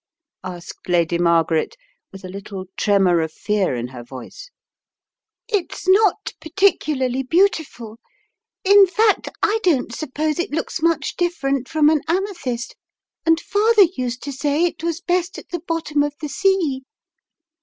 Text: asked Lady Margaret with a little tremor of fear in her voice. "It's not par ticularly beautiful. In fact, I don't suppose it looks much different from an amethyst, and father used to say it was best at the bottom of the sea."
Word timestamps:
asked 0.43 0.89
Lady 0.89 1.19
Margaret 1.19 1.75
with 2.11 2.23
a 2.23 2.27
little 2.27 2.65
tremor 2.75 3.21
of 3.21 3.31
fear 3.31 3.75
in 3.75 3.89
her 3.89 4.03
voice. 4.03 4.49
"It's 5.47 5.87
not 5.87 6.33
par 6.41 6.49
ticularly 6.57 7.29
beautiful. 7.29 7.99
In 8.63 8.87
fact, 8.87 9.29
I 9.43 9.59
don't 9.61 9.93
suppose 9.93 10.39
it 10.39 10.49
looks 10.49 10.81
much 10.81 11.15
different 11.17 11.69
from 11.69 11.87
an 11.91 12.01
amethyst, 12.07 12.75
and 13.27 13.39
father 13.39 13.83
used 13.95 14.23
to 14.23 14.31
say 14.31 14.65
it 14.65 14.83
was 14.83 15.01
best 15.01 15.37
at 15.37 15.49
the 15.49 15.59
bottom 15.67 16.01
of 16.01 16.15
the 16.19 16.29
sea." 16.29 16.81